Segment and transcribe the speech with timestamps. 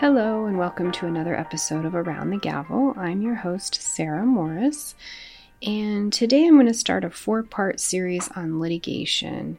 [0.00, 2.94] Hello, and welcome to another episode of Around the Gavel.
[2.96, 4.94] I'm your host, Sarah Morris,
[5.62, 9.58] and today I'm going to start a four part series on litigation.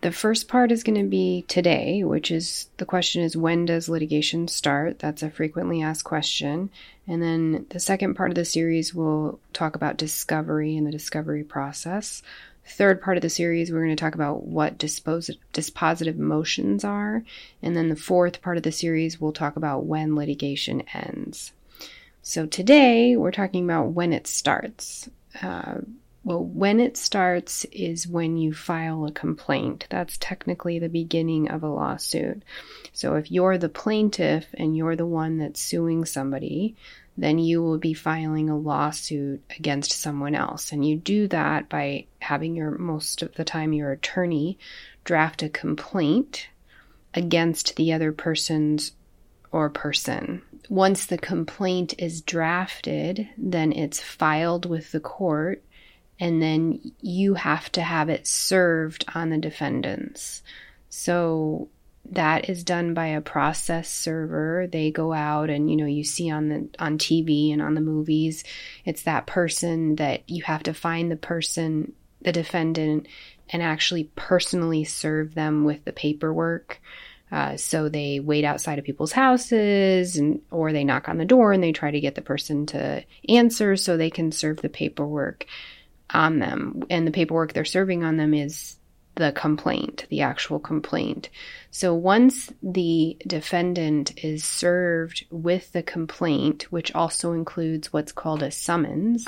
[0.00, 3.88] The first part is going to be today, which is the question is when does
[3.88, 4.98] litigation start?
[4.98, 6.68] That's a frequently asked question.
[7.06, 11.44] And then the second part of the series will talk about discovery and the discovery
[11.44, 12.20] process.
[12.68, 17.22] Third part of the series, we're going to talk about what dispos- dispositive motions are.
[17.62, 21.52] And then the fourth part of the series, we'll talk about when litigation ends.
[22.22, 25.08] So today, we're talking about when it starts.
[25.40, 25.76] Uh,
[26.26, 29.86] well, when it starts is when you file a complaint.
[29.90, 32.42] That's technically the beginning of a lawsuit.
[32.92, 36.74] So if you're the plaintiff and you're the one that's suing somebody,
[37.16, 40.72] then you will be filing a lawsuit against someone else.
[40.72, 44.58] And you do that by having your, most of the time, your attorney
[45.04, 46.48] draft a complaint
[47.14, 48.90] against the other person's
[49.52, 50.42] or person.
[50.68, 55.62] Once the complaint is drafted, then it's filed with the court
[56.18, 60.42] and then you have to have it served on the defendants.
[60.88, 61.68] So
[62.12, 64.68] that is done by a process server.
[64.70, 67.80] They go out and you know you see on the on TV and on the
[67.80, 68.44] movies,
[68.84, 73.08] it's that person that you have to find the person, the defendant
[73.50, 76.80] and actually personally serve them with the paperwork.
[77.30, 81.52] Uh, so they wait outside of people's houses and or they knock on the door
[81.52, 85.44] and they try to get the person to answer so they can serve the paperwork
[86.16, 86.82] on them.
[86.90, 88.76] And the paperwork they're serving on them is
[89.16, 91.30] the complaint, the actual complaint.
[91.70, 98.50] So once the defendant is served with the complaint, which also includes what's called a
[98.50, 99.26] summons,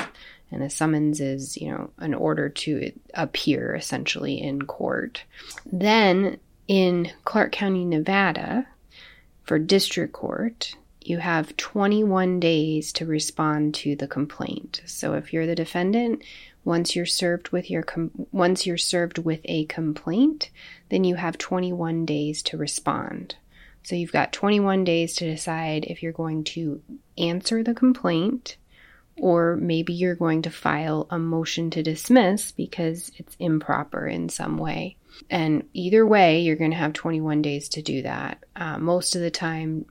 [0.50, 5.25] and a summons is, you know, an order to appear essentially in court.
[5.70, 8.66] Then in Clark County, Nevada,
[9.44, 14.82] for district court, you have 21 days to respond to the complaint.
[14.86, 16.22] So if you're the defendant,
[16.64, 20.50] once you're served with your com- once you're served with a complaint,
[20.91, 23.36] then you have 21 days to respond.
[23.82, 26.82] So you've got 21 days to decide if you're going to
[27.16, 28.56] answer the complaint
[29.20, 34.59] or maybe you're going to file a motion to dismiss because it's improper in some
[34.59, 34.97] way.
[35.30, 38.44] And either way, you're going to have 21 days to do that.
[38.54, 39.86] Uh, most of the time,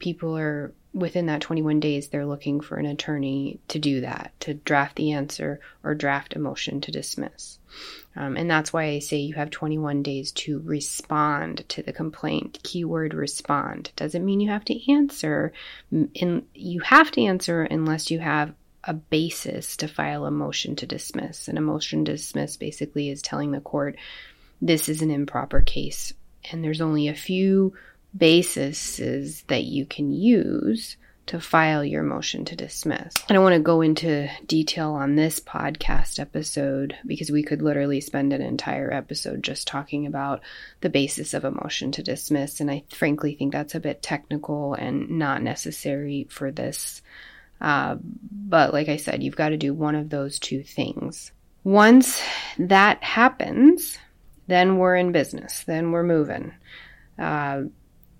[0.00, 4.54] people are within that 21 days, they're looking for an attorney to do that, to
[4.54, 7.58] draft the answer or draft a motion to dismiss.
[8.16, 12.58] Um, and that's why I say you have 21 days to respond to the complaint.
[12.64, 13.92] Keyword respond.
[13.94, 15.52] Doesn't mean you have to answer.
[15.92, 18.52] In, you have to answer unless you have
[18.82, 21.46] a basis to file a motion to dismiss.
[21.46, 23.96] And a motion to dismiss basically is telling the court
[24.60, 26.12] this is an improper case.
[26.50, 27.74] And there's only a few
[28.16, 30.96] bases that you can use
[31.30, 33.14] to file your motion to dismiss.
[33.28, 38.00] I don't want to go into detail on this podcast episode because we could literally
[38.00, 40.40] spend an entire episode just talking about
[40.80, 42.58] the basis of a motion to dismiss.
[42.58, 47.00] And I frankly think that's a bit technical and not necessary for this.
[47.60, 51.30] Uh, but like I said, you've got to do one of those two things.
[51.62, 52.20] Once
[52.58, 53.98] that happens,
[54.48, 56.52] then we're in business, then we're moving.
[57.16, 57.62] Uh,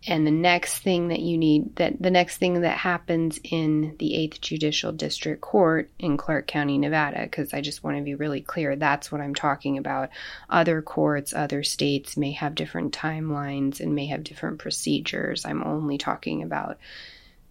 [0.07, 4.13] and the next thing that you need that the next thing that happens in the
[4.13, 8.41] 8th Judicial District Court in Clark County, Nevada because I just want to be really
[8.41, 10.09] clear that's what I'm talking about.
[10.49, 15.45] Other courts, other states may have different timelines and may have different procedures.
[15.45, 16.79] I'm only talking about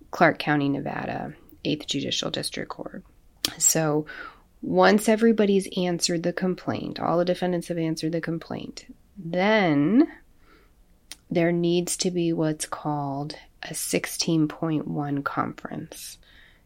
[0.10, 3.04] Clark County, Nevada, 8th Judicial District Court.
[3.60, 4.08] So
[4.62, 8.86] once everybody's answered the complaint, all the defendants have answered the complaint,
[9.18, 10.08] then
[11.30, 16.18] there needs to be what's called a 16.1 conference.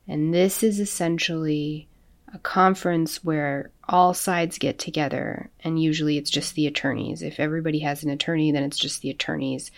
[0.07, 1.87] And this is essentially
[2.33, 7.21] a conference where all sides get together, and usually it's just the attorneys.
[7.21, 9.71] If everybody has an attorney, then it's just the attorneys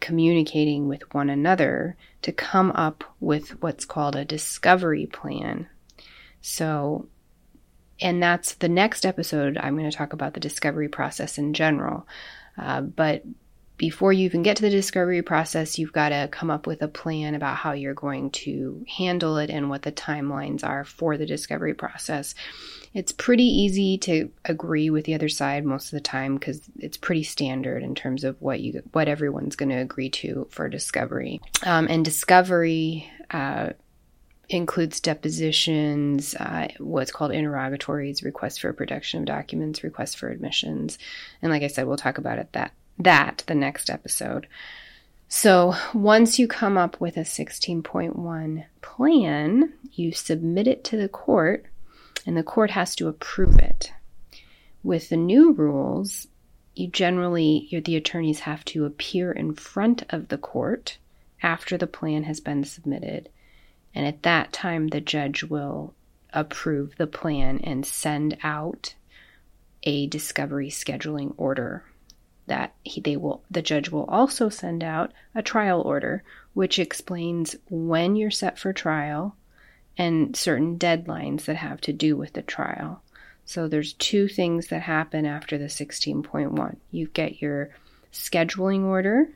[0.00, 5.68] communicating with one another to come up with what's called a discovery plan.
[6.40, 7.06] So,
[8.00, 9.56] and that's the next episode.
[9.56, 12.06] I'm going to talk about the discovery process in general.
[12.58, 13.22] Uh, but
[13.76, 16.88] before you even get to the discovery process, you've got to come up with a
[16.88, 21.26] plan about how you're going to handle it and what the timelines are for the
[21.26, 22.34] discovery process.
[22.94, 26.96] It's pretty easy to agree with the other side most of the time because it's
[26.96, 31.40] pretty standard in terms of what you what everyone's going to agree to for discovery.
[31.64, 33.70] Um, and discovery uh,
[34.50, 40.98] includes depositions, uh, what's called interrogatories, requests for production of documents, requests for admissions,
[41.40, 44.46] and like I said, we'll talk about it that that the next episode.
[45.28, 51.64] So once you come up with a 16.1 plan, you submit it to the court,
[52.26, 53.92] and the court has to approve it.
[54.82, 56.26] With the new rules,
[56.74, 60.98] you generally, the attorneys have to appear in front of the court
[61.42, 63.30] after the plan has been submitted.
[63.94, 65.94] And at that time, the judge will
[66.32, 68.94] approve the plan and send out
[69.82, 71.84] a discovery scheduling order
[72.46, 76.22] that he, they will the judge will also send out a trial order
[76.54, 79.36] which explains when you're set for trial
[79.96, 83.02] and certain deadlines that have to do with the trial.
[83.44, 86.76] So there's two things that happen after the 16.1.
[86.90, 87.70] You get your
[88.12, 89.28] scheduling order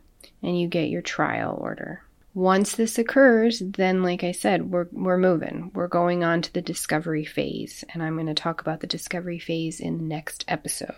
[0.42, 2.02] and you get your trial order.
[2.34, 5.70] Once this occurs, then like I said, we're we're moving.
[5.74, 9.38] We're going on to the discovery phase, and I'm going to talk about the discovery
[9.38, 10.96] phase in the next episode.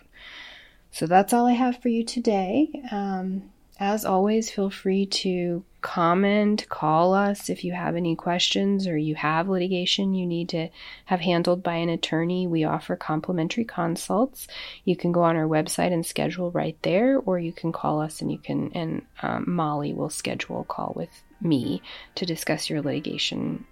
[0.90, 2.82] So that's all I have for you today.
[2.90, 3.50] Um,
[3.80, 9.14] as always, feel free to comment, call us if you have any questions or you
[9.14, 10.68] have litigation you need to
[11.04, 12.48] have handled by an attorney.
[12.48, 14.48] We offer complimentary consults.
[14.84, 18.20] You can go on our website and schedule right there, or you can call us
[18.20, 21.80] and you can, and um, Molly will schedule a call with me
[22.16, 23.64] to discuss your litigation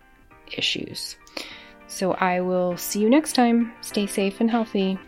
[0.57, 1.17] issues.
[1.89, 3.73] So I will see you next time.
[3.81, 4.99] Stay safe and healthy.